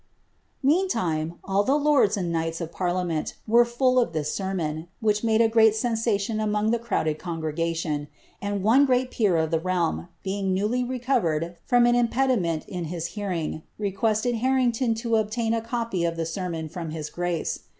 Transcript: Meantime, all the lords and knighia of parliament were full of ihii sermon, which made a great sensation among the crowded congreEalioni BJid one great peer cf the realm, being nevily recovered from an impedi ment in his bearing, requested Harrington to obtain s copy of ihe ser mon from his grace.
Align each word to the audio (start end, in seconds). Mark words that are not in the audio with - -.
Meantime, 0.63 1.35
all 1.43 1.61
the 1.63 1.75
lords 1.77 2.17
and 2.17 2.33
knighia 2.33 2.59
of 2.61 2.71
parliament 2.71 3.35
were 3.45 3.63
full 3.63 3.99
of 3.99 4.13
ihii 4.13 4.25
sermon, 4.25 4.87
which 4.99 5.23
made 5.23 5.41
a 5.41 5.47
great 5.47 5.75
sensation 5.75 6.39
among 6.39 6.71
the 6.71 6.79
crowded 6.79 7.19
congreEalioni 7.19 8.07
BJid 8.41 8.61
one 8.61 8.87
great 8.87 9.11
peer 9.11 9.33
cf 9.35 9.51
the 9.51 9.59
realm, 9.59 10.07
being 10.23 10.55
nevily 10.55 10.83
recovered 10.83 11.55
from 11.67 11.85
an 11.85 11.93
impedi 11.93 12.41
ment 12.41 12.67
in 12.67 12.85
his 12.85 13.09
bearing, 13.13 13.61
requested 13.77 14.33
Harrington 14.37 14.95
to 14.95 15.17
obtain 15.17 15.53
s 15.53 15.63
copy 15.67 16.03
of 16.03 16.17
ihe 16.17 16.25
ser 16.25 16.49
mon 16.49 16.67
from 16.67 16.89
his 16.89 17.11
grace. 17.11 17.59